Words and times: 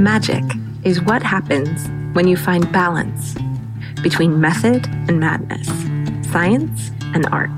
Magic 0.00 0.42
is 0.82 1.02
what 1.02 1.22
happens 1.22 1.86
when 2.14 2.26
you 2.26 2.34
find 2.34 2.72
balance 2.72 3.36
between 4.02 4.40
method 4.40 4.86
and 4.86 5.20
madness, 5.20 5.66
science 6.32 6.90
and 7.12 7.26
art. 7.26 7.50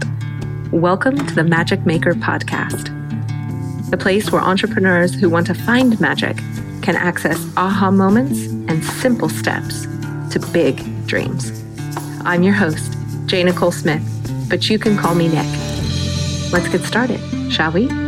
Welcome 0.73 1.25
to 1.25 1.35
the 1.37 1.45
Magic 1.45 1.87
Maker 1.87 2.15
Podcast, 2.15 2.91
the 3.91 3.97
place 3.97 4.33
where 4.33 4.43
entrepreneurs 4.43 5.15
who 5.15 5.31
want 5.31 5.47
to 5.47 5.55
find 5.55 6.01
magic 6.01 6.37
can 6.83 6.97
access 6.97 7.39
aha 7.57 7.93
moments 7.93 8.47
and 8.69 8.83
simple 8.83 9.29
steps 9.29 9.83
to 10.33 10.45
big 10.53 10.83
dreams. 11.07 11.63
I'm 12.25 12.43
your 12.43 12.55
host, 12.55 12.99
J. 13.27 13.45
Nicole 13.45 13.71
Smith, 13.71 14.03
but 14.49 14.69
you 14.69 14.81
can 14.81 14.99
call 14.99 15.15
me 15.15 15.29
Nick. 15.29 15.47
Let's 16.53 16.69
get 16.69 16.81
started, 16.81 17.21
shall 17.53 17.71
we? 17.71 18.02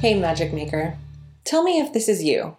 Hey, 0.00 0.18
Magic 0.18 0.54
Maker. 0.54 0.96
Tell 1.44 1.62
me 1.62 1.78
if 1.78 1.92
this 1.92 2.08
is 2.08 2.24
you. 2.24 2.56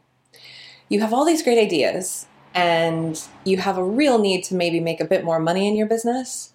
You 0.89 0.99
have 0.99 1.11
all 1.11 1.25
these 1.25 1.41
great 1.41 1.57
ideas 1.57 2.27
and 2.53 3.19
you 3.45 3.57
have 3.57 3.79
a 3.79 3.83
real 3.83 4.19
need 4.19 4.43
to 4.43 4.53
maybe 4.53 4.79
make 4.79 5.01
a 5.01 5.05
bit 5.05 5.23
more 5.23 5.39
money 5.39 5.67
in 5.67 5.75
your 5.75 5.87
business. 5.87 6.53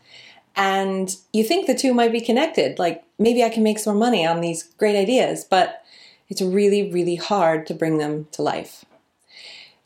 And 0.54 1.12
you 1.32 1.42
think 1.42 1.66
the 1.66 1.74
two 1.74 1.92
might 1.92 2.12
be 2.12 2.20
connected. 2.20 2.78
Like 2.78 3.02
maybe 3.18 3.42
I 3.42 3.48
can 3.48 3.64
make 3.64 3.80
some 3.80 3.96
more 3.96 4.06
money 4.06 4.24
on 4.24 4.41
these 4.41 4.62
great 4.62 4.94
ideas, 4.94 5.44
but 5.44 5.82
it's 6.28 6.41
really, 6.41 6.92
really 6.92 7.16
hard 7.16 7.66
to 7.66 7.74
bring 7.74 7.98
them 7.98 8.28
to 8.30 8.42
life. 8.42 8.84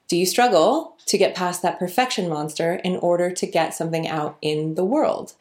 Do 0.06 0.19
you 0.19 0.27
struggle 0.27 0.98
to 1.10 1.19
get 1.19 1.34
past 1.34 1.60
that 1.60 1.77
perfection 1.77 2.28
monster 2.28 2.74
in 2.84 2.95
order 2.98 3.32
to 3.32 3.45
get 3.45 3.74
something 3.74 4.06
out 4.06 4.38
in 4.41 4.77
the 4.77 4.84
world? 4.84 5.33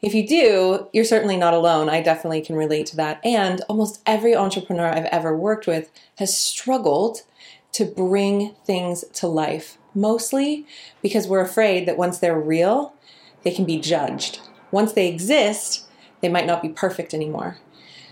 If 0.00 0.14
you 0.14 0.26
do, 0.26 0.88
you're 0.94 1.04
certainly 1.04 1.36
not 1.36 1.52
alone. 1.52 1.90
I 1.90 2.00
definitely 2.00 2.40
can 2.40 2.56
relate 2.56 2.86
to 2.86 2.96
that. 2.96 3.20
And 3.22 3.60
almost 3.68 4.00
every 4.06 4.34
entrepreneur 4.34 4.86
I've 4.86 5.04
ever 5.04 5.36
worked 5.36 5.66
with 5.66 5.90
has 6.16 6.34
struggled 6.34 7.24
to 7.72 7.84
bring 7.84 8.54
things 8.64 9.04
to 9.12 9.26
life, 9.26 9.76
mostly 9.94 10.66
because 11.02 11.28
we're 11.28 11.42
afraid 11.42 11.86
that 11.86 11.98
once 11.98 12.18
they're 12.18 12.40
real, 12.40 12.94
they 13.42 13.50
can 13.50 13.66
be 13.66 13.78
judged. 13.78 14.40
Once 14.70 14.94
they 14.94 15.08
exist, 15.08 15.86
they 16.22 16.30
might 16.30 16.46
not 16.46 16.62
be 16.62 16.70
perfect 16.70 17.12
anymore. 17.12 17.58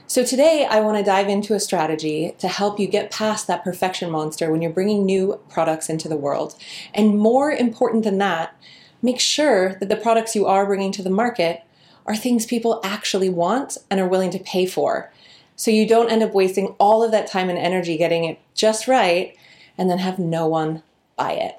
So, 0.08 0.24
today 0.24 0.64
I 0.64 0.78
want 0.80 0.96
to 0.98 1.02
dive 1.02 1.28
into 1.28 1.54
a 1.54 1.60
strategy 1.60 2.32
to 2.38 2.46
help 2.46 2.78
you 2.78 2.86
get 2.86 3.10
past 3.10 3.48
that 3.48 3.64
perfection 3.64 4.08
monster 4.08 4.52
when 4.52 4.62
you're 4.62 4.70
bringing 4.70 5.04
new 5.04 5.40
products 5.48 5.88
into 5.88 6.08
the 6.08 6.16
world. 6.16 6.54
And 6.94 7.18
more 7.18 7.50
important 7.50 8.04
than 8.04 8.18
that, 8.18 8.56
make 9.02 9.18
sure 9.18 9.74
that 9.74 9.88
the 9.88 9.96
products 9.96 10.36
you 10.36 10.46
are 10.46 10.64
bringing 10.64 10.92
to 10.92 11.02
the 11.02 11.10
market 11.10 11.64
are 12.06 12.14
things 12.14 12.46
people 12.46 12.80
actually 12.84 13.28
want 13.28 13.78
and 13.90 13.98
are 13.98 14.06
willing 14.06 14.30
to 14.30 14.38
pay 14.38 14.64
for. 14.64 15.12
So 15.56 15.72
you 15.72 15.88
don't 15.88 16.10
end 16.10 16.22
up 16.22 16.34
wasting 16.34 16.68
all 16.78 17.02
of 17.02 17.10
that 17.10 17.26
time 17.26 17.48
and 17.48 17.58
energy 17.58 17.96
getting 17.96 18.22
it 18.24 18.38
just 18.54 18.86
right 18.86 19.36
and 19.76 19.90
then 19.90 19.98
have 19.98 20.20
no 20.20 20.46
one 20.46 20.84
buy 21.16 21.32
it. 21.32 21.58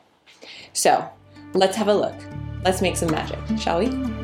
So 0.71 1.09
let's 1.53 1.75
have 1.75 1.89
a 1.89 1.93
look. 1.93 2.15
Let's 2.63 2.81
make 2.81 2.95
some 2.95 3.11
magic, 3.11 3.39
shall 3.59 3.79
we? 3.79 4.16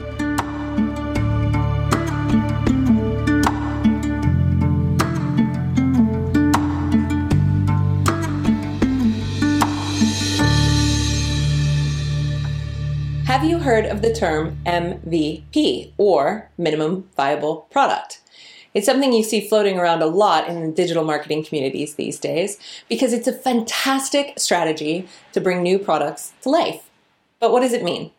Have 13.44 13.52
you 13.52 13.59
heard 13.59 13.86
of 13.86 14.02
the 14.02 14.13
term 14.13 14.58
MVP 14.66 15.91
or 15.97 16.49
minimum 16.58 17.09
viable 17.17 17.67
product? 17.72 18.22
It's 18.73 18.86
something 18.86 19.11
you 19.11 19.22
see 19.22 19.45
floating 19.45 19.77
around 19.77 20.02
a 20.02 20.05
lot 20.05 20.47
in 20.47 20.61
the 20.61 20.72
digital 20.72 21.03
marketing 21.03 21.44
communities 21.44 21.95
these 21.95 22.17
days 22.17 22.58
because 22.88 23.11
it's 23.11 23.27
a 23.27 23.33
fantastic 23.33 24.39
strategy 24.39 25.09
to 25.33 25.41
bring 25.41 25.61
new 25.61 25.77
products 25.77 26.31
to 26.43 26.49
life. 26.49 26.89
But 27.42 27.52
what 27.52 27.59
does 27.59 27.73
it 27.73 27.83
mean? 27.83 28.11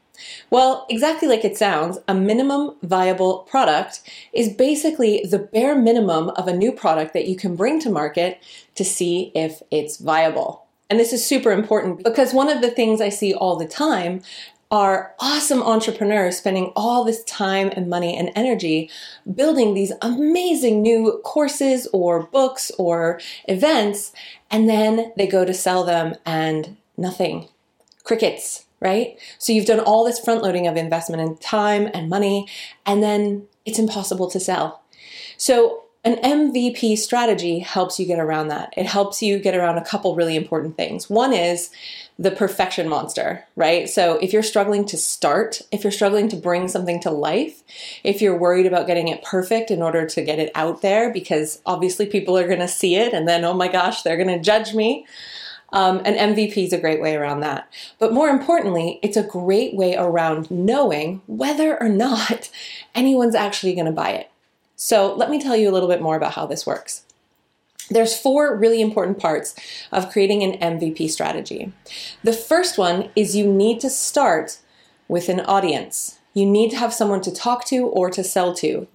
Well, 0.50 0.84
exactly 0.90 1.26
like 1.26 1.42
it 1.42 1.56
sounds, 1.56 1.96
a 2.06 2.12
minimum 2.12 2.76
viable 2.82 3.38
product 3.48 4.02
is 4.34 4.50
basically 4.50 5.24
the 5.24 5.38
bare 5.38 5.74
minimum 5.74 6.28
of 6.36 6.48
a 6.48 6.54
new 6.54 6.70
product 6.70 7.14
that 7.14 7.26
you 7.26 7.34
can 7.34 7.56
bring 7.56 7.80
to 7.80 7.88
market 7.88 8.42
to 8.74 8.84
see 8.84 9.32
if 9.34 9.62
it's 9.70 9.96
viable. 9.96 10.64
And 10.90 11.00
this 11.00 11.12
is 11.14 11.26
super 11.26 11.50
important 11.50 12.04
because 12.04 12.34
one 12.34 12.50
of 12.50 12.60
the 12.60 12.70
things 12.70 13.00
I 13.00 13.08
see 13.08 13.32
all 13.32 13.56
the 13.56 13.66
time 13.66 14.22
are 14.70 15.14
awesome 15.20 15.62
entrepreneurs 15.62 16.38
spending 16.38 16.72
all 16.74 17.04
this 17.04 17.22
time 17.24 17.70
and 17.76 17.88
money 17.88 18.16
and 18.16 18.30
energy 18.34 18.90
building 19.34 19.74
these 19.74 19.92
amazing 20.02 20.82
new 20.82 21.20
courses 21.24 21.86
or 21.92 22.24
books 22.24 22.72
or 22.78 23.20
events, 23.48 24.12
and 24.50 24.68
then 24.68 25.12
they 25.16 25.26
go 25.26 25.44
to 25.44 25.54
sell 25.54 25.84
them 25.84 26.14
and 26.26 26.76
nothing. 26.96 27.48
Crickets, 28.02 28.64
right? 28.80 29.18
So 29.38 29.52
you've 29.52 29.66
done 29.66 29.80
all 29.80 30.04
this 30.04 30.18
front 30.18 30.42
loading 30.42 30.66
of 30.66 30.76
investment 30.76 31.22
in 31.22 31.36
time 31.38 31.88
and 31.94 32.08
money, 32.08 32.48
and 32.84 33.02
then 33.02 33.46
it's 33.64 33.78
impossible 33.78 34.28
to 34.30 34.40
sell. 34.40 34.82
So 35.36 35.83
an 36.04 36.16
MVP 36.16 36.98
strategy 36.98 37.60
helps 37.60 37.98
you 37.98 38.04
get 38.04 38.18
around 38.18 38.48
that. 38.48 38.74
It 38.76 38.84
helps 38.84 39.22
you 39.22 39.38
get 39.38 39.54
around 39.54 39.78
a 39.78 39.84
couple 39.84 40.14
really 40.14 40.36
important 40.36 40.76
things. 40.76 41.08
One 41.08 41.32
is 41.32 41.70
the 42.18 42.30
perfection 42.30 42.88
monster, 42.88 43.46
right? 43.56 43.88
So 43.88 44.18
if 44.18 44.30
you're 44.30 44.42
struggling 44.42 44.84
to 44.86 44.98
start, 44.98 45.62
if 45.72 45.82
you're 45.82 45.90
struggling 45.90 46.28
to 46.28 46.36
bring 46.36 46.68
something 46.68 47.00
to 47.00 47.10
life, 47.10 47.62
if 48.04 48.20
you're 48.20 48.36
worried 48.36 48.66
about 48.66 48.86
getting 48.86 49.08
it 49.08 49.24
perfect 49.24 49.70
in 49.70 49.80
order 49.80 50.06
to 50.06 50.22
get 50.22 50.38
it 50.38 50.52
out 50.54 50.82
there, 50.82 51.10
because 51.10 51.62
obviously 51.64 52.04
people 52.04 52.36
are 52.36 52.46
going 52.46 52.60
to 52.60 52.68
see 52.68 52.96
it 52.96 53.14
and 53.14 53.26
then, 53.26 53.42
oh 53.42 53.54
my 53.54 53.68
gosh, 53.68 54.02
they're 54.02 54.22
going 54.22 54.28
to 54.28 54.38
judge 54.38 54.74
me. 54.74 55.06
Um, 55.72 56.02
an 56.04 56.34
MVP 56.34 56.66
is 56.66 56.72
a 56.74 56.78
great 56.78 57.00
way 57.00 57.16
around 57.16 57.40
that. 57.40 57.68
But 57.98 58.12
more 58.12 58.28
importantly, 58.28 59.00
it's 59.02 59.16
a 59.16 59.24
great 59.24 59.74
way 59.74 59.96
around 59.96 60.50
knowing 60.50 61.22
whether 61.26 61.80
or 61.80 61.88
not 61.88 62.50
anyone's 62.94 63.34
actually 63.34 63.74
going 63.74 63.86
to 63.86 63.92
buy 63.92 64.10
it. 64.10 64.30
So 64.84 65.14
let 65.14 65.30
me 65.30 65.40
tell 65.40 65.56
you 65.56 65.70
a 65.70 65.72
little 65.72 65.88
bit 65.88 66.02
more 66.02 66.14
about 66.14 66.34
how 66.34 66.44
this 66.44 66.66
works. 66.66 67.04
There's 67.88 68.18
four 68.18 68.54
really 68.54 68.82
important 68.82 69.18
parts 69.18 69.54
of 69.90 70.10
creating 70.12 70.42
an 70.42 70.78
MVP 70.78 71.08
strategy. 71.08 71.72
The 72.22 72.34
first 72.34 72.76
one 72.76 73.08
is 73.16 73.34
you 73.34 73.50
need 73.50 73.80
to 73.80 73.88
start 73.88 74.58
with 75.08 75.30
an 75.30 75.40
audience. 75.40 76.18
You 76.34 76.44
need 76.44 76.70
to 76.72 76.76
have 76.76 76.92
someone 76.92 77.22
to 77.22 77.32
talk 77.32 77.64
to 77.68 77.86
or 77.86 78.10
to 78.10 78.22
sell 78.22 78.52
to. 78.56 78.86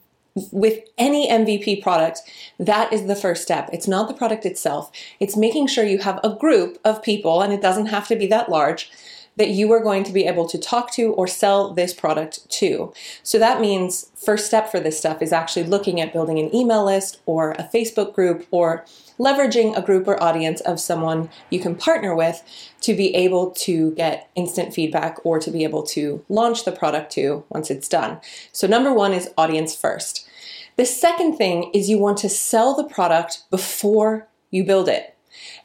With 0.52 0.84
any 1.00 1.28
MVP 1.28 1.82
product, 1.82 2.22
that 2.60 2.94
is 2.94 3.08
the 3.08 3.16
first 3.16 3.42
step. 3.42 3.72
It's 3.74 3.88
not 3.88 4.08
the 4.08 4.14
product 4.14 4.46
itself. 4.46 4.92
It's 5.20 5.36
making 5.36 5.66
sure 5.66 5.84
you 5.84 5.98
have 5.98 6.20
a 6.24 6.36
group 6.36 6.78
of 6.86 7.02
people, 7.02 7.42
and 7.42 7.52
it 7.52 7.64
doesn't 7.64 7.88
have 7.88 8.08
to 8.10 8.16
be 8.16 8.28
that 8.28 8.48
large, 8.48 8.92
that 9.40 9.50
you 9.52 9.72
are 9.72 9.80
going 9.80 10.04
to 10.04 10.12
be 10.12 10.28
able 10.28 10.46
to 10.46 10.58
talk 10.58 10.92
to 10.92 11.14
or 11.14 11.26
sell 11.26 11.74
this 11.74 11.94
product 11.94 12.48
to. 12.50 12.94
So 13.24 13.40
that 13.40 13.62
means 13.62 14.12
first 14.14 14.46
step 14.46 14.70
for 14.70 14.82
this 14.82 15.00
stuff 15.00 15.22
is 15.22 15.32
actually 15.32 15.64
looking 15.64 16.02
at 16.02 16.12
building 16.12 16.38
an 16.38 16.54
email 16.54 16.86
list 16.86 17.22
or 17.26 17.54
a 17.54 17.64
Facebook 17.64 18.14
group 18.14 18.46
or 18.52 18.86
leveraging 19.18 19.78
a 19.78 19.82
group 19.82 20.10
or 20.10 20.22
audience 20.22 20.60
of 20.62 20.78
someone 20.78 21.30
you 21.50 21.60
can 21.62 21.74
partner 21.74 22.14
with 22.14 22.44
to 22.82 22.94
be 22.94 23.16
able 23.16 23.52
to 23.52 23.92
get 23.92 24.30
instant 24.36 24.74
feedback 24.74 25.18
or 25.24 25.40
to 25.40 25.50
be 25.50 25.64
able 25.64 25.84
to 25.84 26.24
launch 26.28 26.66
the 26.66 26.72
product 26.74 27.10
to 27.14 27.46
once 27.48 27.72
it's 27.72 27.88
done. 27.88 28.20
So 28.52 28.68
number 28.68 28.94
1 28.94 29.14
is 29.14 29.30
audience 29.38 29.74
first. 29.74 30.28
The 30.76 30.86
second 30.86 31.38
thing 31.38 31.72
is 31.74 31.90
you 31.90 31.98
want 31.98 32.18
to 32.20 32.30
sell 32.30 32.76
the 32.76 32.84
product 32.84 33.44
before 33.50 34.28
you 34.52 34.66
build 34.66 34.90
it. 34.90 35.16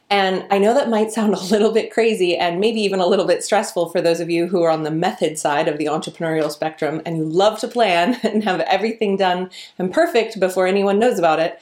And 0.09 0.45
I 0.51 0.59
know 0.59 0.73
that 0.73 0.89
might 0.89 1.11
sound 1.11 1.33
a 1.35 1.43
little 1.43 1.71
bit 1.71 1.91
crazy 1.91 2.37
and 2.37 2.59
maybe 2.59 2.81
even 2.81 2.99
a 2.99 3.07
little 3.07 3.25
bit 3.25 3.43
stressful 3.43 3.89
for 3.89 4.01
those 4.01 4.19
of 4.19 4.29
you 4.29 4.47
who 4.47 4.61
are 4.63 4.71
on 4.71 4.83
the 4.83 4.91
method 4.91 5.37
side 5.37 5.67
of 5.67 5.77
the 5.77 5.85
entrepreneurial 5.85 6.51
spectrum 6.51 7.01
and 7.05 7.17
you 7.17 7.25
love 7.25 7.59
to 7.59 7.67
plan 7.67 8.19
and 8.23 8.43
have 8.43 8.59
everything 8.61 9.17
done 9.17 9.49
and 9.77 9.93
perfect 9.93 10.39
before 10.39 10.67
anyone 10.67 10.99
knows 10.99 11.19
about 11.19 11.39
it. 11.39 11.59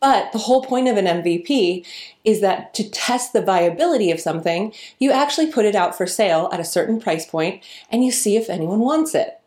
But 0.00 0.32
the 0.32 0.38
whole 0.38 0.64
point 0.64 0.88
of 0.88 0.96
an 0.96 1.06
MVP 1.06 1.86
is 2.24 2.40
that 2.40 2.74
to 2.74 2.90
test 2.90 3.32
the 3.32 3.40
viability 3.40 4.10
of 4.10 4.18
something, 4.18 4.74
you 4.98 5.12
actually 5.12 5.52
put 5.52 5.64
it 5.64 5.76
out 5.76 5.96
for 5.96 6.08
sale 6.08 6.48
at 6.52 6.58
a 6.58 6.64
certain 6.64 7.00
price 7.00 7.24
point 7.24 7.62
and 7.88 8.04
you 8.04 8.10
see 8.10 8.36
if 8.36 8.50
anyone 8.50 8.80
wants 8.80 9.14
it. 9.14 9.38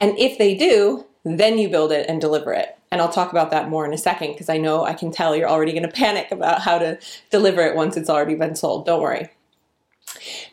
And 0.00 0.18
if 0.18 0.36
they 0.36 0.54
do, 0.54 1.06
then 1.24 1.56
you 1.56 1.70
build 1.70 1.92
it 1.92 2.06
and 2.10 2.20
deliver 2.20 2.52
it. 2.52 2.76
And 2.92 3.00
I'll 3.00 3.08
talk 3.08 3.32
about 3.32 3.50
that 3.50 3.70
more 3.70 3.86
in 3.86 3.94
a 3.94 3.98
second 3.98 4.32
because 4.32 4.50
I 4.50 4.58
know 4.58 4.84
I 4.84 4.92
can 4.92 5.10
tell 5.10 5.34
you're 5.34 5.48
already 5.48 5.72
going 5.72 5.82
to 5.82 5.88
panic 5.88 6.30
about 6.30 6.60
how 6.60 6.78
to 6.78 6.98
deliver 7.30 7.62
it 7.62 7.74
once 7.74 7.96
it's 7.96 8.10
already 8.10 8.34
been 8.34 8.54
sold. 8.54 8.84
Don't 8.84 9.00
worry. 9.00 9.30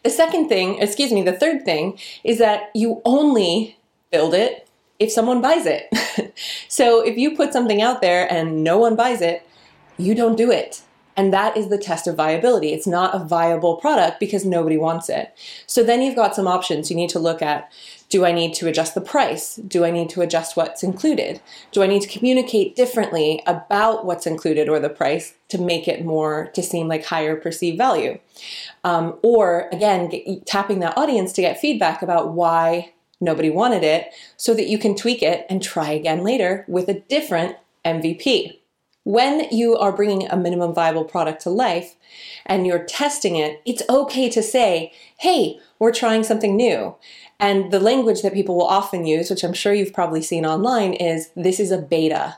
The 0.05 0.09
second 0.09 0.47
thing, 0.47 0.79
excuse 0.79 1.11
me, 1.11 1.21
the 1.21 1.33
third 1.33 1.65
thing 1.65 1.99
is 2.23 2.37
that 2.37 2.71
you 2.73 3.01
only 3.03 3.77
build 4.09 4.33
it 4.33 4.69
if 4.99 5.11
someone 5.11 5.41
buys 5.41 5.65
it. 5.65 6.33
so 6.69 7.05
if 7.05 7.17
you 7.17 7.35
put 7.35 7.51
something 7.51 7.81
out 7.81 8.01
there 8.01 8.31
and 8.31 8.63
no 8.63 8.77
one 8.77 8.95
buys 8.95 9.21
it, 9.21 9.45
you 9.97 10.15
don't 10.15 10.37
do 10.37 10.49
it. 10.49 10.81
And 11.17 11.33
that 11.33 11.57
is 11.57 11.67
the 11.67 11.77
test 11.77 12.07
of 12.07 12.15
viability. 12.15 12.71
It's 12.71 12.87
not 12.87 13.13
a 13.13 13.19
viable 13.19 13.75
product 13.75 14.21
because 14.21 14.45
nobody 14.45 14.77
wants 14.77 15.09
it. 15.09 15.37
So 15.67 15.83
then 15.83 16.01
you've 16.01 16.15
got 16.15 16.33
some 16.33 16.47
options 16.47 16.89
you 16.89 16.95
need 16.95 17.09
to 17.09 17.19
look 17.19 17.41
at. 17.41 17.69
Do 18.09 18.25
I 18.25 18.31
need 18.31 18.55
to 18.55 18.67
adjust 18.67 18.95
the 18.95 19.01
price? 19.01 19.55
Do 19.55 19.85
I 19.85 19.91
need 19.91 20.09
to 20.11 20.21
adjust 20.21 20.57
what's 20.57 20.81
included? 20.81 21.41
Do 21.71 21.83
I 21.83 21.87
need 21.87 22.01
to 22.01 22.07
communicate 22.07 22.75
differently 22.75 23.43
about 23.45 24.03
what's 24.03 24.25
included 24.25 24.67
or 24.67 24.79
the 24.79 24.89
price 24.89 25.35
to 25.49 25.59
make 25.59 25.87
it 25.87 26.03
more 26.03 26.47
to 26.55 26.63
seem 26.63 26.87
like 26.87 27.05
higher 27.05 27.35
perceived 27.35 27.77
value? 27.77 28.17
Um, 28.83 29.17
or 29.21 29.69
again, 29.71 30.09
get, 30.09 30.45
tapping 30.47 30.79
that 30.79 30.97
audience 30.97 31.31
to 31.33 31.41
get 31.41 31.59
feedback 31.59 32.01
about 32.01 32.33
why 32.33 32.93
nobody 33.21 33.49
wanted 33.49 33.83
it 33.83 34.13
so 34.37 34.53
that 34.53 34.67
you 34.67 34.79
can 34.79 34.95
tweak 34.95 35.21
it 35.21 35.45
and 35.49 35.61
try 35.61 35.91
again 35.91 36.23
later 36.23 36.65
with 36.67 36.89
a 36.89 36.99
different 37.01 37.57
MVP. 37.85 38.58
When 39.09 39.49
you 39.49 39.75
are 39.75 39.91
bringing 39.91 40.27
a 40.27 40.37
minimum 40.37 40.71
viable 40.71 41.03
product 41.03 41.41
to 41.41 41.49
life 41.49 41.95
and 42.45 42.67
you're 42.67 42.83
testing 42.83 43.37
it, 43.37 43.59
it's 43.65 43.81
okay 43.89 44.29
to 44.29 44.43
say, 44.43 44.93
hey, 45.17 45.57
we're 45.79 45.91
trying 45.91 46.23
something 46.23 46.55
new. 46.55 46.93
And 47.39 47.71
the 47.71 47.79
language 47.79 48.21
that 48.21 48.35
people 48.35 48.55
will 48.55 48.67
often 48.67 49.07
use, 49.07 49.31
which 49.31 49.43
I'm 49.43 49.53
sure 49.53 49.73
you've 49.73 49.95
probably 49.95 50.21
seen 50.21 50.45
online, 50.45 50.93
is 50.93 51.31
this 51.35 51.59
is 51.59 51.71
a 51.71 51.81
beta. 51.81 52.37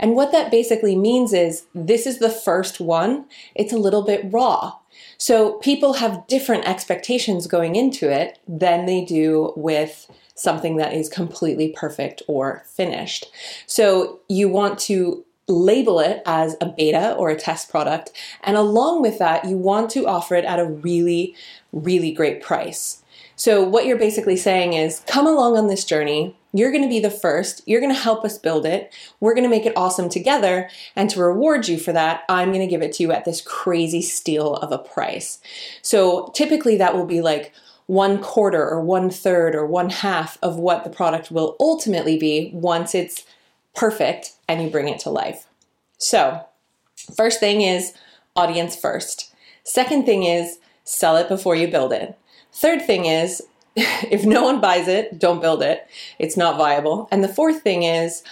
And 0.00 0.16
what 0.16 0.32
that 0.32 0.50
basically 0.50 0.96
means 0.96 1.32
is 1.32 1.66
this 1.72 2.04
is 2.04 2.18
the 2.18 2.30
first 2.30 2.80
one, 2.80 3.26
it's 3.54 3.72
a 3.72 3.78
little 3.78 4.02
bit 4.02 4.26
raw. 4.32 4.72
So 5.18 5.58
people 5.58 5.92
have 5.94 6.26
different 6.26 6.66
expectations 6.66 7.46
going 7.46 7.76
into 7.76 8.10
it 8.10 8.40
than 8.48 8.86
they 8.86 9.04
do 9.04 9.52
with 9.54 10.10
something 10.34 10.78
that 10.78 10.94
is 10.94 11.08
completely 11.08 11.68
perfect 11.76 12.22
or 12.26 12.64
finished. 12.66 13.26
So 13.66 14.18
you 14.28 14.48
want 14.48 14.80
to 14.80 15.24
label 15.48 15.98
it 15.98 16.22
as 16.26 16.56
a 16.60 16.66
beta 16.66 17.14
or 17.14 17.30
a 17.30 17.38
test 17.38 17.70
product. 17.70 18.12
And 18.42 18.56
along 18.56 19.02
with 19.02 19.18
that, 19.18 19.46
you 19.46 19.56
want 19.56 19.90
to 19.90 20.06
offer 20.06 20.34
it 20.34 20.44
at 20.44 20.60
a 20.60 20.64
really, 20.64 21.34
really 21.72 22.12
great 22.12 22.42
price. 22.42 23.02
So, 23.34 23.62
what 23.62 23.86
you're 23.86 23.98
basically 23.98 24.36
saying 24.36 24.72
is 24.72 25.02
come 25.06 25.26
along 25.26 25.56
on 25.56 25.68
this 25.68 25.84
journey. 25.84 26.36
You're 26.52 26.72
going 26.72 26.82
to 26.82 26.88
be 26.88 26.98
the 26.98 27.10
first. 27.10 27.62
You're 27.66 27.80
going 27.80 27.94
to 27.94 28.00
help 28.00 28.24
us 28.24 28.36
build 28.36 28.66
it. 28.66 28.92
We're 29.20 29.34
going 29.34 29.44
to 29.44 29.50
make 29.50 29.64
it 29.64 29.76
awesome 29.76 30.08
together. 30.08 30.68
And 30.96 31.08
to 31.10 31.20
reward 31.20 31.68
you 31.68 31.78
for 31.78 31.92
that, 31.92 32.22
I'm 32.28 32.48
going 32.48 32.60
to 32.60 32.66
give 32.66 32.82
it 32.82 32.94
to 32.94 33.02
you 33.04 33.12
at 33.12 33.24
this 33.24 33.40
crazy 33.40 34.02
steal 34.02 34.54
of 34.54 34.72
a 34.72 34.78
price. 34.78 35.40
So, 35.82 36.32
typically, 36.34 36.76
that 36.78 36.96
will 36.96 37.06
be 37.06 37.20
like 37.20 37.52
one 37.86 38.20
quarter 38.20 38.68
or 38.68 38.82
one 38.82 39.08
third 39.08 39.54
or 39.54 39.66
one 39.66 39.90
half 39.90 40.36
of 40.42 40.58
what 40.58 40.84
the 40.84 40.90
product 40.90 41.30
will 41.30 41.56
ultimately 41.60 42.18
be 42.18 42.50
once 42.52 42.94
it's 42.94 43.24
perfect 43.78 44.32
and 44.48 44.60
you 44.60 44.68
bring 44.68 44.88
it 44.88 44.98
to 45.00 45.10
life. 45.10 45.46
So, 45.98 46.44
first 47.16 47.38
thing 47.38 47.60
is 47.62 47.94
audience 48.34 48.74
first. 48.74 49.32
Second 49.62 50.04
thing 50.04 50.24
is 50.24 50.58
sell 50.82 51.16
it 51.16 51.28
before 51.28 51.54
you 51.54 51.68
build 51.68 51.92
it. 51.92 52.18
Third 52.52 52.82
thing 52.82 53.06
is 53.06 53.42
if 53.76 54.24
no 54.24 54.42
one 54.42 54.60
buys 54.60 54.88
it, 54.88 55.18
don't 55.18 55.40
build 55.40 55.62
it. 55.62 55.86
It's 56.18 56.36
not 56.36 56.58
viable. 56.58 57.08
And 57.12 57.22
the 57.22 57.28
fourth 57.28 57.62
thing 57.62 57.84
is 57.84 58.24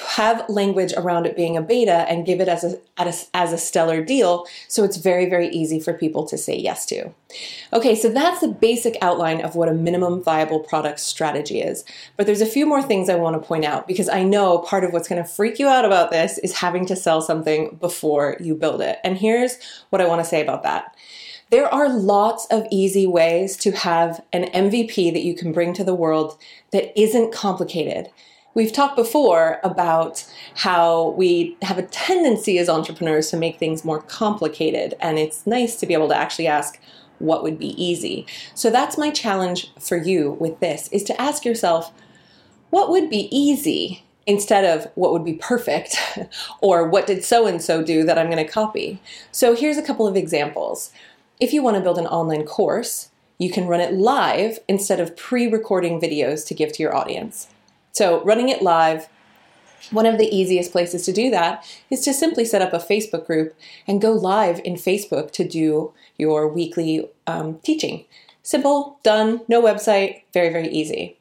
have 0.00 0.48
language 0.48 0.92
around 0.96 1.26
it 1.26 1.36
being 1.36 1.56
a 1.56 1.62
beta 1.62 2.08
and 2.08 2.26
give 2.26 2.40
it 2.40 2.48
as 2.48 2.64
a, 2.64 2.78
as 2.98 3.28
a, 3.34 3.36
as 3.36 3.52
a 3.52 3.58
stellar 3.58 4.04
deal. 4.04 4.46
So 4.68 4.84
it's 4.84 4.96
very 4.96 5.26
very 5.26 5.48
easy 5.48 5.80
for 5.80 5.92
people 5.92 6.26
to 6.26 6.38
say 6.38 6.56
yes 6.56 6.86
to. 6.86 7.10
Okay 7.72 7.94
so 7.94 8.08
that's 8.08 8.40
the 8.40 8.48
basic 8.48 8.96
outline 9.00 9.40
of 9.40 9.54
what 9.54 9.68
a 9.68 9.74
minimum 9.74 10.22
viable 10.22 10.60
product 10.60 11.00
strategy 11.00 11.60
is. 11.60 11.84
But 12.16 12.26
there's 12.26 12.40
a 12.40 12.46
few 12.46 12.66
more 12.66 12.82
things 12.82 13.08
i 13.08 13.14
want 13.14 13.40
to 13.40 13.46
point 13.46 13.64
out 13.64 13.86
because 13.86 14.08
i 14.08 14.22
know 14.22 14.58
part 14.58 14.84
of 14.84 14.92
what's 14.92 15.08
going 15.08 15.22
to 15.22 15.28
freak 15.28 15.58
you 15.58 15.68
out 15.68 15.84
about 15.84 16.10
this 16.10 16.38
is 16.38 16.58
having 16.58 16.86
to 16.86 16.96
sell 16.96 17.20
something 17.20 17.76
before 17.80 18.36
you 18.40 18.54
build 18.54 18.80
it. 18.80 18.98
And 19.04 19.18
here's 19.18 19.58
what 19.90 20.00
i 20.00 20.06
want 20.06 20.20
to 20.20 20.28
say 20.28 20.42
about 20.42 20.62
that. 20.62 20.94
There 21.52 21.68
are 21.68 21.90
lots 21.90 22.46
of 22.46 22.66
easy 22.70 23.06
ways 23.06 23.58
to 23.58 23.72
have 23.72 24.24
an 24.32 24.44
MVP 24.44 25.12
that 25.12 25.22
you 25.22 25.34
can 25.34 25.52
bring 25.52 25.74
to 25.74 25.84
the 25.84 25.94
world 25.94 26.38
that 26.70 26.98
isn't 26.98 27.30
complicated. 27.30 28.08
We've 28.54 28.72
talked 28.72 28.96
before 28.96 29.60
about 29.64 30.24
how 30.56 31.10
we 31.10 31.56
have 31.62 31.78
a 31.78 31.86
tendency 31.86 32.58
as 32.58 32.68
entrepreneurs 32.68 33.30
to 33.30 33.36
make 33.38 33.58
things 33.58 33.84
more 33.84 34.02
complicated, 34.02 34.94
and 35.00 35.18
it's 35.18 35.46
nice 35.46 35.76
to 35.76 35.86
be 35.86 35.94
able 35.94 36.08
to 36.08 36.16
actually 36.16 36.46
ask 36.46 36.78
what 37.18 37.42
would 37.42 37.58
be 37.58 37.82
easy. 37.82 38.26
So 38.54 38.70
that's 38.70 38.98
my 38.98 39.10
challenge 39.10 39.72
for 39.80 39.96
you 39.96 40.32
with 40.32 40.60
this 40.60 40.88
is 40.88 41.02
to 41.04 41.20
ask 41.20 41.44
yourself 41.44 41.92
what 42.70 42.90
would 42.90 43.08
be 43.08 43.28
easy 43.36 44.04
instead 44.26 44.64
of 44.64 44.90
what 44.96 45.12
would 45.12 45.24
be 45.24 45.34
perfect 45.34 45.96
or 46.60 46.88
what 46.88 47.06
did 47.06 47.24
so 47.24 47.46
and 47.46 47.62
so 47.62 47.82
do 47.82 48.04
that 48.04 48.18
I'm 48.18 48.30
going 48.30 48.44
to 48.44 48.52
copy. 48.52 49.00
So 49.30 49.54
here's 49.54 49.78
a 49.78 49.82
couple 49.82 50.06
of 50.06 50.16
examples. 50.16 50.92
If 51.40 51.52
you 51.52 51.62
want 51.62 51.76
to 51.76 51.82
build 51.82 51.98
an 51.98 52.06
online 52.06 52.44
course, 52.44 53.10
you 53.38 53.50
can 53.50 53.66
run 53.66 53.80
it 53.80 53.94
live 53.94 54.58
instead 54.68 55.00
of 55.00 55.16
pre 55.16 55.46
recording 55.46 56.00
videos 56.00 56.46
to 56.46 56.54
give 56.54 56.72
to 56.74 56.82
your 56.82 56.94
audience. 56.94 57.51
So, 57.92 58.22
running 58.24 58.48
it 58.48 58.62
live, 58.62 59.08
one 59.90 60.06
of 60.06 60.18
the 60.18 60.34
easiest 60.34 60.72
places 60.72 61.04
to 61.04 61.12
do 61.12 61.30
that 61.30 61.64
is 61.90 62.00
to 62.02 62.14
simply 62.14 62.44
set 62.44 62.62
up 62.62 62.72
a 62.72 62.78
Facebook 62.78 63.26
group 63.26 63.54
and 63.86 64.00
go 64.00 64.12
live 64.12 64.60
in 64.64 64.74
Facebook 64.74 65.30
to 65.32 65.46
do 65.46 65.92
your 66.16 66.48
weekly 66.48 67.08
um, 67.26 67.58
teaching. 67.62 68.04
Simple, 68.42 68.98
done, 69.02 69.42
no 69.48 69.62
website, 69.62 70.22
very, 70.32 70.50
very 70.50 70.68
easy. 70.68 71.16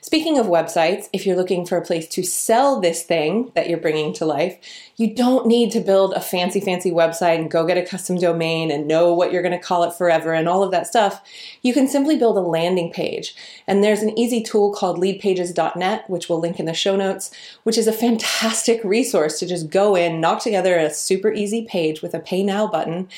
Speaking 0.00 0.38
of 0.38 0.46
websites, 0.46 1.08
if 1.12 1.26
you're 1.26 1.36
looking 1.36 1.66
for 1.66 1.76
a 1.76 1.84
place 1.84 2.08
to 2.08 2.22
sell 2.22 2.80
this 2.80 3.02
thing 3.02 3.52
that 3.54 3.68
you're 3.68 3.78
bringing 3.78 4.12
to 4.14 4.24
life, 4.24 4.58
you 4.96 5.14
don't 5.14 5.46
need 5.46 5.70
to 5.72 5.80
build 5.80 6.12
a 6.12 6.20
fancy, 6.20 6.60
fancy 6.60 6.90
website 6.90 7.38
and 7.38 7.50
go 7.50 7.66
get 7.66 7.78
a 7.78 7.84
custom 7.84 8.16
domain 8.16 8.70
and 8.70 8.86
know 8.86 9.12
what 9.14 9.32
you're 9.32 9.42
going 9.42 9.58
to 9.58 9.58
call 9.58 9.84
it 9.84 9.94
forever 9.94 10.32
and 10.32 10.48
all 10.48 10.62
of 10.62 10.70
that 10.70 10.86
stuff. 10.86 11.22
You 11.62 11.72
can 11.72 11.88
simply 11.88 12.16
build 12.16 12.36
a 12.36 12.40
landing 12.40 12.92
page. 12.92 13.34
And 13.66 13.82
there's 13.82 14.02
an 14.02 14.16
easy 14.18 14.42
tool 14.42 14.72
called 14.72 14.98
leadpages.net, 14.98 16.08
which 16.08 16.28
we'll 16.28 16.40
link 16.40 16.60
in 16.60 16.66
the 16.66 16.74
show 16.74 16.96
notes, 16.96 17.30
which 17.62 17.78
is 17.78 17.86
a 17.86 17.92
fantastic 17.92 18.80
resource 18.84 19.38
to 19.38 19.46
just 19.46 19.70
go 19.70 19.94
in, 19.96 20.20
knock 20.20 20.42
together 20.42 20.76
a 20.76 20.90
super 20.90 21.32
easy 21.32 21.64
page 21.64 22.02
with 22.02 22.14
a 22.14 22.20
pay 22.20 22.42
now 22.42 22.66
button, 22.66 23.08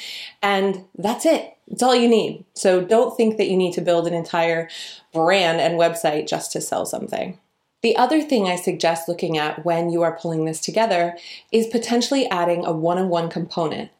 and 0.42 0.84
that's 0.96 1.26
it. 1.26 1.53
It's 1.68 1.82
all 1.82 1.94
you 1.94 2.08
need. 2.08 2.44
So 2.54 2.82
don't 2.82 3.16
think 3.16 3.36
that 3.38 3.48
you 3.48 3.56
need 3.56 3.72
to 3.74 3.80
build 3.80 4.06
an 4.06 4.14
entire 4.14 4.68
brand 5.12 5.60
and 5.60 5.78
website 5.78 6.28
just 6.28 6.52
to 6.52 6.60
sell 6.60 6.86
something. 6.86 7.38
The 7.84 7.96
other 7.98 8.22
thing 8.22 8.48
I 8.48 8.56
suggest 8.56 9.08
looking 9.08 9.36
at 9.36 9.62
when 9.66 9.90
you 9.90 10.00
are 10.00 10.16
pulling 10.16 10.46
this 10.46 10.58
together 10.58 11.18
is 11.52 11.66
potentially 11.66 12.26
adding 12.30 12.64
a 12.64 12.72
one 12.72 12.96
on 12.96 13.10
one 13.10 13.28
component. 13.28 13.90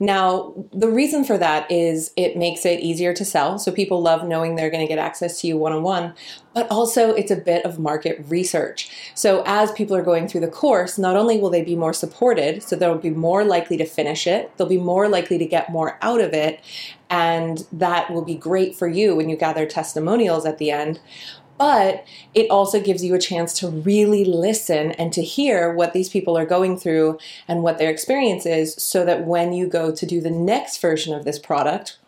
Now, 0.00 0.54
the 0.72 0.88
reason 0.88 1.22
for 1.22 1.38
that 1.38 1.70
is 1.70 2.12
it 2.16 2.36
makes 2.36 2.66
it 2.66 2.80
easier 2.80 3.14
to 3.14 3.24
sell. 3.24 3.60
So 3.60 3.70
people 3.70 4.02
love 4.02 4.26
knowing 4.26 4.56
they're 4.56 4.70
going 4.70 4.84
to 4.84 4.92
get 4.92 4.98
access 4.98 5.40
to 5.40 5.46
you 5.46 5.56
one 5.56 5.72
on 5.72 5.84
one, 5.84 6.14
but 6.52 6.68
also 6.68 7.12
it's 7.14 7.30
a 7.30 7.36
bit 7.36 7.64
of 7.64 7.78
market 7.78 8.24
research. 8.26 8.90
So 9.14 9.44
as 9.46 9.70
people 9.70 9.94
are 9.94 10.02
going 10.02 10.26
through 10.26 10.40
the 10.40 10.48
course, 10.48 10.98
not 10.98 11.14
only 11.14 11.38
will 11.38 11.50
they 11.50 11.62
be 11.62 11.76
more 11.76 11.92
supported, 11.92 12.64
so 12.64 12.74
they'll 12.74 12.98
be 12.98 13.10
more 13.10 13.44
likely 13.44 13.76
to 13.76 13.86
finish 13.86 14.26
it, 14.26 14.50
they'll 14.56 14.66
be 14.66 14.78
more 14.78 15.08
likely 15.08 15.38
to 15.38 15.46
get 15.46 15.70
more 15.70 15.96
out 16.02 16.20
of 16.20 16.32
it, 16.32 16.60
and 17.08 17.68
that 17.70 18.10
will 18.10 18.24
be 18.24 18.34
great 18.34 18.74
for 18.74 18.88
you 18.88 19.14
when 19.14 19.28
you 19.28 19.36
gather 19.36 19.64
testimonials 19.64 20.44
at 20.44 20.58
the 20.58 20.72
end 20.72 20.98
but 21.58 22.04
it 22.34 22.48
also 22.50 22.80
gives 22.80 23.04
you 23.04 23.14
a 23.14 23.20
chance 23.20 23.52
to 23.54 23.68
really 23.68 24.24
listen 24.24 24.92
and 24.92 25.12
to 25.12 25.22
hear 25.22 25.72
what 25.72 25.92
these 25.92 26.08
people 26.08 26.38
are 26.38 26.46
going 26.46 26.78
through 26.78 27.18
and 27.46 27.62
what 27.62 27.78
their 27.78 27.90
experience 27.90 28.46
is 28.46 28.74
so 28.74 29.04
that 29.04 29.26
when 29.26 29.52
you 29.52 29.66
go 29.66 29.92
to 29.94 30.06
do 30.06 30.20
the 30.20 30.30
next 30.30 30.80
version 30.80 31.14
of 31.14 31.24
this 31.24 31.38
product, 31.38 31.98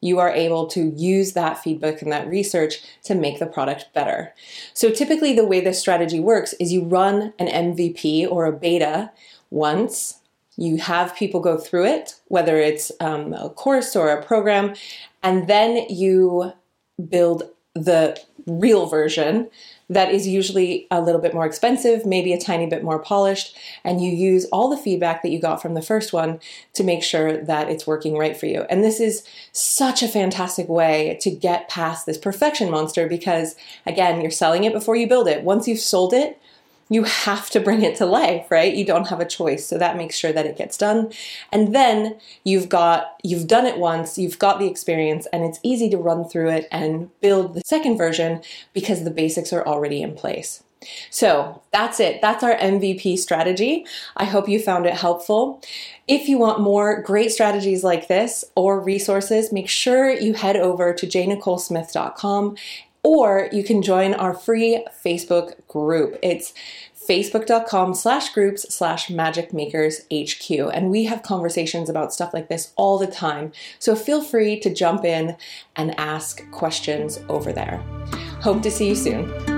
you 0.00 0.18
are 0.18 0.30
able 0.30 0.66
to 0.66 0.90
use 0.90 1.32
that 1.32 1.62
feedback 1.62 2.02
and 2.02 2.12
that 2.12 2.28
research 2.28 2.76
to 3.04 3.14
make 3.14 3.38
the 3.38 3.46
product 3.46 3.86
better. 3.94 4.34
So, 4.74 4.90
typically, 4.90 5.34
the 5.34 5.46
way 5.46 5.60
this 5.60 5.80
strategy 5.80 6.20
works 6.20 6.52
is 6.54 6.72
you 6.72 6.84
run 6.84 7.32
an 7.38 7.48
MVP 7.48 8.30
or 8.30 8.44
a 8.44 8.52
beta 8.52 9.10
once, 9.50 10.20
you 10.56 10.78
have 10.78 11.16
people 11.16 11.40
go 11.40 11.56
through 11.56 11.86
it, 11.86 12.20
whether 12.28 12.58
it's 12.58 12.92
um, 13.00 13.32
a 13.32 13.50
course 13.50 13.96
or 13.96 14.10
a 14.10 14.22
program, 14.22 14.74
and 15.22 15.48
then 15.48 15.86
you 15.88 16.52
build 17.08 17.50
the 17.74 18.18
real 18.46 18.86
version 18.86 19.48
that 19.88 20.10
is 20.10 20.26
usually 20.26 20.86
a 20.90 21.00
little 21.00 21.20
bit 21.20 21.34
more 21.34 21.46
expensive, 21.46 22.04
maybe 22.04 22.32
a 22.32 22.40
tiny 22.40 22.66
bit 22.66 22.82
more 22.82 22.98
polished, 22.98 23.56
and 23.84 24.02
you 24.02 24.10
use 24.10 24.44
all 24.46 24.68
the 24.68 24.76
feedback 24.76 25.22
that 25.22 25.30
you 25.30 25.40
got 25.40 25.62
from 25.62 25.74
the 25.74 25.82
first 25.82 26.12
one 26.12 26.40
to 26.72 26.82
make 26.82 27.02
sure 27.02 27.44
that 27.44 27.70
it's 27.70 27.86
working 27.86 28.18
right 28.18 28.36
for 28.36 28.46
you. 28.46 28.62
And 28.68 28.82
this 28.82 28.98
is 28.98 29.24
such 29.52 30.02
a 30.02 30.08
fantastic 30.08 30.68
way 30.68 31.18
to 31.20 31.30
get 31.30 31.68
past 31.68 32.04
this 32.04 32.18
perfection 32.18 32.70
monster 32.70 33.08
because, 33.08 33.54
again, 33.86 34.20
you're 34.20 34.30
selling 34.30 34.64
it 34.64 34.72
before 34.72 34.96
you 34.96 35.06
build 35.06 35.28
it. 35.28 35.44
Once 35.44 35.68
you've 35.68 35.78
sold 35.78 36.12
it, 36.12 36.40
you 36.88 37.02
have 37.02 37.50
to 37.50 37.60
bring 37.60 37.82
it 37.82 37.96
to 37.96 38.06
life, 38.06 38.50
right? 38.50 38.74
You 38.74 38.84
don't 38.84 39.08
have 39.08 39.20
a 39.20 39.24
choice. 39.24 39.66
So 39.66 39.78
that 39.78 39.96
makes 39.96 40.16
sure 40.16 40.32
that 40.32 40.46
it 40.46 40.56
gets 40.56 40.76
done. 40.76 41.12
And 41.50 41.74
then 41.74 42.18
you've 42.44 42.68
got, 42.68 43.18
you've 43.24 43.48
done 43.48 43.66
it 43.66 43.78
once, 43.78 44.18
you've 44.18 44.38
got 44.38 44.58
the 44.58 44.68
experience, 44.68 45.26
and 45.32 45.44
it's 45.44 45.58
easy 45.62 45.90
to 45.90 45.98
run 45.98 46.24
through 46.28 46.50
it 46.50 46.68
and 46.70 47.10
build 47.20 47.54
the 47.54 47.62
second 47.66 47.96
version 47.96 48.42
because 48.72 49.04
the 49.04 49.10
basics 49.10 49.52
are 49.52 49.66
already 49.66 50.00
in 50.00 50.14
place. 50.14 50.62
So 51.10 51.62
that's 51.72 52.00
it. 52.00 52.20
That's 52.20 52.44
our 52.44 52.54
MVP 52.56 53.18
strategy. 53.18 53.86
I 54.16 54.24
hope 54.24 54.48
you 54.48 54.60
found 54.60 54.86
it 54.86 54.94
helpful. 54.94 55.62
If 56.06 56.28
you 56.28 56.38
want 56.38 56.60
more 56.60 57.02
great 57.02 57.32
strategies 57.32 57.82
like 57.82 58.08
this 58.08 58.44
or 58.54 58.80
resources, 58.80 59.52
make 59.52 59.68
sure 59.68 60.10
you 60.10 60.34
head 60.34 60.56
over 60.56 60.92
to 60.94 61.06
jnicolesmith.com 61.06 62.56
or 63.06 63.48
you 63.52 63.62
can 63.62 63.82
join 63.82 64.14
our 64.14 64.34
free 64.34 64.84
Facebook 65.04 65.54
group. 65.68 66.18
It's 66.24 66.52
facebook.com 67.08 67.94
slash 67.94 68.34
groups 68.34 68.74
slash 68.74 69.08
magic 69.08 69.52
makers 69.52 70.00
HQ. 70.12 70.50
And 70.50 70.90
we 70.90 71.04
have 71.04 71.22
conversations 71.22 71.88
about 71.88 72.12
stuff 72.12 72.34
like 72.34 72.48
this 72.48 72.72
all 72.74 72.98
the 72.98 73.06
time. 73.06 73.52
So 73.78 73.94
feel 73.94 74.22
free 74.22 74.58
to 74.58 74.74
jump 74.74 75.04
in 75.04 75.36
and 75.76 75.98
ask 76.00 76.50
questions 76.50 77.20
over 77.28 77.52
there. 77.52 77.78
Hope 78.42 78.60
to 78.62 78.72
see 78.72 78.88
you 78.88 78.96
soon. 78.96 79.55